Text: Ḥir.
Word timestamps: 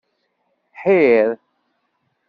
Ḥir. 0.81 1.29